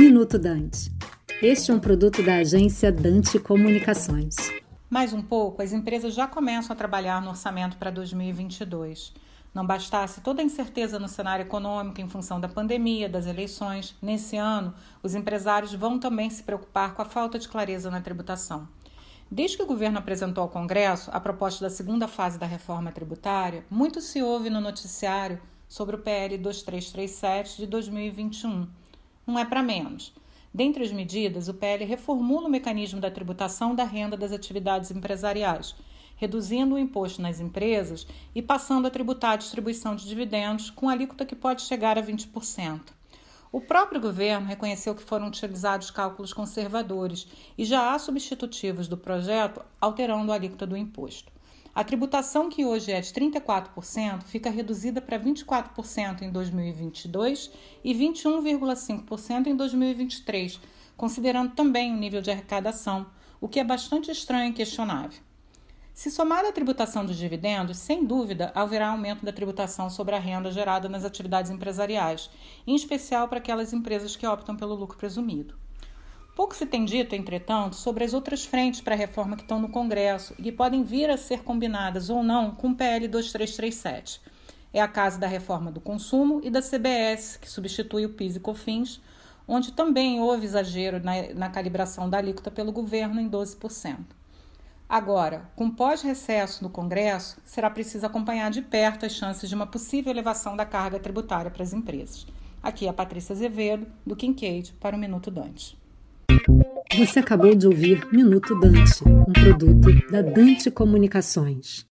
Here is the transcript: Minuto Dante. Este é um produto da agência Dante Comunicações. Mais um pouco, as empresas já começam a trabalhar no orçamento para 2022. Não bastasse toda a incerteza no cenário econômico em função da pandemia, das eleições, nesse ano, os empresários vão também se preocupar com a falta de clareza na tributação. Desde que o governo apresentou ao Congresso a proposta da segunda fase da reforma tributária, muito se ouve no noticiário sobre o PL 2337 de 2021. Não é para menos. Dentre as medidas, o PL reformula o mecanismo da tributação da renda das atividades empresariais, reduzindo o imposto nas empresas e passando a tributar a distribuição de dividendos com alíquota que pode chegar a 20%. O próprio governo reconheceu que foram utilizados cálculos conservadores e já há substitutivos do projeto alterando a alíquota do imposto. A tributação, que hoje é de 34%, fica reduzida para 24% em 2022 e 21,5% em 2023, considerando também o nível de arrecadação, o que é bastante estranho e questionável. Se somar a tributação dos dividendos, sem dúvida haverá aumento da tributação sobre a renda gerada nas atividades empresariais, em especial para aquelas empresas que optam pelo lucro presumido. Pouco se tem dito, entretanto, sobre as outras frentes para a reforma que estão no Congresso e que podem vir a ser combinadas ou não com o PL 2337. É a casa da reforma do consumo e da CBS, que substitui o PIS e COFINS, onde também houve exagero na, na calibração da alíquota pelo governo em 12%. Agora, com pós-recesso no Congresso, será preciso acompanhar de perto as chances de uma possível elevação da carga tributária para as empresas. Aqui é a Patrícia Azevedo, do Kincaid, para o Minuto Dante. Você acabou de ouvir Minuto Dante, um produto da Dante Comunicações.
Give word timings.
Minuto 0.00 0.38
Dante. 0.38 0.90
Este 1.42 1.70
é 1.70 1.74
um 1.74 1.78
produto 1.78 2.22
da 2.22 2.36
agência 2.36 2.90
Dante 2.90 3.38
Comunicações. 3.38 4.34
Mais 4.88 5.12
um 5.12 5.20
pouco, 5.20 5.60
as 5.60 5.74
empresas 5.74 6.14
já 6.14 6.26
começam 6.26 6.72
a 6.72 6.76
trabalhar 6.76 7.20
no 7.20 7.28
orçamento 7.28 7.76
para 7.76 7.90
2022. 7.90 9.12
Não 9.52 9.66
bastasse 9.66 10.22
toda 10.22 10.40
a 10.40 10.44
incerteza 10.44 10.98
no 10.98 11.06
cenário 11.06 11.42
econômico 11.42 12.00
em 12.00 12.08
função 12.08 12.40
da 12.40 12.48
pandemia, 12.48 13.10
das 13.10 13.26
eleições, 13.26 13.94
nesse 14.00 14.38
ano, 14.38 14.72
os 15.02 15.14
empresários 15.14 15.74
vão 15.74 15.98
também 15.98 16.30
se 16.30 16.44
preocupar 16.44 16.94
com 16.94 17.02
a 17.02 17.04
falta 17.04 17.38
de 17.38 17.46
clareza 17.46 17.90
na 17.90 18.00
tributação. 18.00 18.66
Desde 19.30 19.58
que 19.58 19.62
o 19.62 19.66
governo 19.66 19.98
apresentou 19.98 20.40
ao 20.40 20.48
Congresso 20.48 21.10
a 21.12 21.20
proposta 21.20 21.62
da 21.62 21.68
segunda 21.68 22.08
fase 22.08 22.38
da 22.38 22.46
reforma 22.46 22.90
tributária, 22.90 23.66
muito 23.68 24.00
se 24.00 24.22
ouve 24.22 24.48
no 24.48 24.62
noticiário 24.62 25.38
sobre 25.68 25.94
o 25.94 25.98
PL 25.98 26.38
2337 26.38 27.58
de 27.58 27.66
2021. 27.66 28.79
Não 29.26 29.38
é 29.38 29.44
para 29.44 29.62
menos. 29.62 30.12
Dentre 30.52 30.82
as 30.82 30.90
medidas, 30.90 31.48
o 31.48 31.54
PL 31.54 31.84
reformula 31.84 32.48
o 32.48 32.50
mecanismo 32.50 33.00
da 33.00 33.10
tributação 33.10 33.74
da 33.74 33.84
renda 33.84 34.16
das 34.16 34.32
atividades 34.32 34.90
empresariais, 34.90 35.76
reduzindo 36.16 36.74
o 36.74 36.78
imposto 36.78 37.22
nas 37.22 37.40
empresas 37.40 38.06
e 38.34 38.42
passando 38.42 38.86
a 38.86 38.90
tributar 38.90 39.32
a 39.32 39.36
distribuição 39.36 39.94
de 39.94 40.06
dividendos 40.06 40.68
com 40.68 40.88
alíquota 40.88 41.24
que 41.24 41.36
pode 41.36 41.62
chegar 41.62 41.96
a 41.96 42.02
20%. 42.02 42.99
O 43.52 43.60
próprio 43.60 44.00
governo 44.00 44.46
reconheceu 44.46 44.94
que 44.94 45.02
foram 45.02 45.26
utilizados 45.26 45.90
cálculos 45.90 46.32
conservadores 46.32 47.26
e 47.58 47.64
já 47.64 47.92
há 47.92 47.98
substitutivos 47.98 48.86
do 48.86 48.96
projeto 48.96 49.60
alterando 49.80 50.30
a 50.30 50.36
alíquota 50.36 50.64
do 50.64 50.76
imposto. 50.76 51.32
A 51.74 51.82
tributação, 51.82 52.48
que 52.48 52.64
hoje 52.64 52.92
é 52.92 53.00
de 53.00 53.12
34%, 53.12 54.22
fica 54.22 54.50
reduzida 54.50 55.00
para 55.00 55.18
24% 55.18 56.22
em 56.22 56.30
2022 56.30 57.50
e 57.82 57.92
21,5% 57.92 59.46
em 59.48 59.56
2023, 59.56 60.60
considerando 60.96 61.52
também 61.52 61.92
o 61.92 61.96
nível 61.96 62.22
de 62.22 62.30
arrecadação, 62.30 63.06
o 63.40 63.48
que 63.48 63.58
é 63.58 63.64
bastante 63.64 64.12
estranho 64.12 64.50
e 64.50 64.54
questionável. 64.54 65.20
Se 66.00 66.10
somar 66.10 66.46
a 66.46 66.50
tributação 66.50 67.04
dos 67.04 67.18
dividendos, 67.18 67.76
sem 67.76 68.06
dúvida 68.06 68.50
haverá 68.54 68.88
aumento 68.88 69.22
da 69.22 69.34
tributação 69.34 69.90
sobre 69.90 70.14
a 70.14 70.18
renda 70.18 70.50
gerada 70.50 70.88
nas 70.88 71.04
atividades 71.04 71.50
empresariais, 71.50 72.30
em 72.66 72.74
especial 72.74 73.28
para 73.28 73.36
aquelas 73.36 73.74
empresas 73.74 74.16
que 74.16 74.26
optam 74.26 74.56
pelo 74.56 74.74
lucro 74.74 74.96
presumido. 74.96 75.54
Pouco 76.34 76.56
se 76.56 76.64
tem 76.64 76.86
dito, 76.86 77.14
entretanto, 77.14 77.76
sobre 77.76 78.02
as 78.02 78.14
outras 78.14 78.46
frentes 78.46 78.80
para 78.80 78.94
a 78.94 78.96
reforma 78.96 79.36
que 79.36 79.42
estão 79.42 79.60
no 79.60 79.68
Congresso 79.68 80.32
e 80.38 80.44
que 80.44 80.52
podem 80.52 80.82
vir 80.82 81.10
a 81.10 81.18
ser 81.18 81.42
combinadas 81.42 82.08
ou 82.08 82.22
não 82.22 82.52
com 82.52 82.70
o 82.70 82.74
PL 82.74 83.06
2337. 83.06 84.22
É 84.72 84.80
a 84.80 84.88
casa 84.88 85.18
da 85.18 85.26
reforma 85.26 85.70
do 85.70 85.82
consumo 85.82 86.40
e 86.42 86.48
da 86.48 86.62
CBS, 86.62 87.36
que 87.36 87.50
substitui 87.50 88.06
o 88.06 88.14
PIS 88.14 88.36
e 88.36 88.40
COFINS, 88.40 89.02
onde 89.46 89.70
também 89.72 90.18
houve 90.18 90.46
exagero 90.46 90.98
na, 91.04 91.34
na 91.34 91.50
calibração 91.50 92.08
da 92.08 92.16
alíquota 92.16 92.50
pelo 92.50 92.72
governo 92.72 93.20
em 93.20 93.28
12%. 93.28 93.98
Agora, 94.90 95.48
com 95.54 95.70
pós-recesso 95.70 96.64
no 96.64 96.68
Congresso, 96.68 97.36
será 97.44 97.70
preciso 97.70 98.04
acompanhar 98.04 98.50
de 98.50 98.60
perto 98.60 99.06
as 99.06 99.12
chances 99.12 99.48
de 99.48 99.54
uma 99.54 99.64
possível 99.64 100.10
elevação 100.10 100.56
da 100.56 100.66
carga 100.66 100.98
tributária 100.98 101.48
para 101.48 101.62
as 101.62 101.72
empresas. 101.72 102.26
Aqui 102.60 102.86
é 102.86 102.88
a 102.88 102.92
Patrícia 102.92 103.32
Azevedo, 103.32 103.86
do 104.04 104.16
Kincaid, 104.16 104.72
para 104.80 104.96
o 104.96 104.98
Minuto 104.98 105.30
Dante. 105.30 105.78
Você 106.98 107.20
acabou 107.20 107.54
de 107.54 107.68
ouvir 107.68 108.04
Minuto 108.12 108.58
Dante, 108.58 109.08
um 109.08 109.32
produto 109.32 110.10
da 110.10 110.22
Dante 110.22 110.72
Comunicações. 110.72 111.86